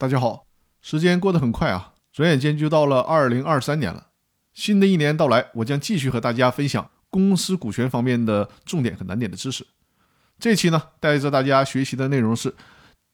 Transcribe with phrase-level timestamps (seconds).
[0.00, 0.46] 大家好，
[0.80, 4.10] 时间过得很快啊，转眼间就到了二零二三年了。
[4.54, 9.66] 新的一年到来，我将继续和大家分享公司股权方面的重点和难点的知识。
[10.38, 12.54] 这期呢，带着大家学习的内容是：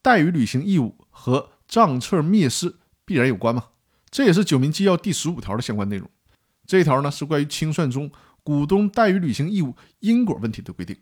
[0.02, 2.76] 怠于履行义务和账册灭失
[3.06, 3.68] 必然有关吗？
[4.10, 6.06] 这也是九民纪要第十五条的相关内容。
[6.66, 8.12] 这一条呢，是关于清算中
[8.42, 10.94] 股东怠于履行义务因果问题的规定。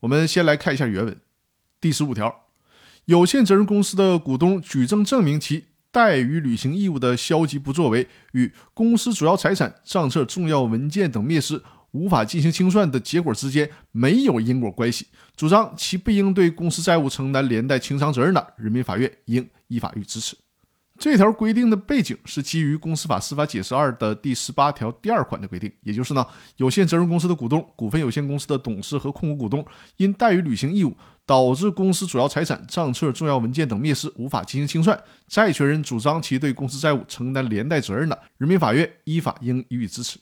[0.00, 1.20] 我们先来看一下原文，
[1.78, 2.46] 第十五条。
[3.06, 11.60] 有限责任公司的股东举证证明其怠于履行义务的消极不作为与公司主要财产、账册、重要文件等灭失，
[11.90, 20.36] 无法进行清算的结果之间没有因果关系，主张其不应对公司债务承担连带清偿责任的，人民法院应依法予支持。
[20.98, 26.24] 这条规定的背景是基于《公司法司法解释二》的第十八条第二款的规定，也就是呢，
[26.58, 29.64] 有限责任公司的股东、股份有限公司的董事和控股股东
[29.96, 30.94] 因怠于履行义务，
[31.26, 40.18] 导致公司主要财产、账册、重要文件等灭失，无法进行清算，债权人主张其对公司债务承担连带责任的，人民法院依法应予以支持。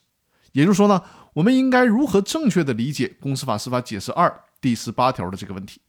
[0.52, 1.02] 也就是说呢，
[1.34, 4.28] 我们应该如何正确的理解《公司法司法解释二》
[4.60, 5.80] 第十八条的这个问题？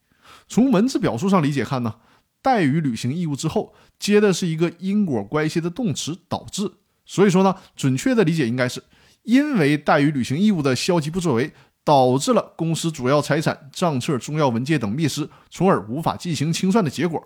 [0.48, 1.96] 从文字表述上理解看呢？
[2.44, 6.72] 怠于履行义务之后，接的是一个因果关系的动词“导致”，
[7.06, 8.84] 所以说呢，准确的理解应该是
[9.24, 11.54] 因为怠于履行义务的消极不作为，
[11.84, 17.22] 导致了公司主要财产、账册、重要文件等灭失，从而无法进行清算的结果。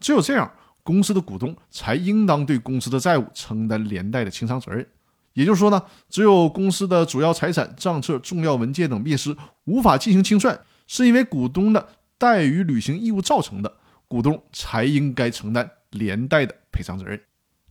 [0.00, 0.50] 只有这样，
[0.82, 4.86] 公司的股东才应当对公司的债务承担连带的清偿责任。
[5.34, 9.36] 也就是说呢，只有公司的主要财产、账册、重要文件等灭失，
[9.66, 13.77] 无法进行清算，是因为股东的怠于履行义务造成的。
[14.08, 17.20] 股东才应该承担连带的赔偿责任。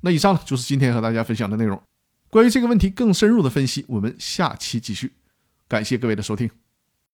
[0.01, 1.81] 那以上呢就是今天和大家分享的内容。
[2.29, 5.13] 关于这个问题更深入的分析，我们下期继续。
[5.67, 6.49] 感谢各位的收听。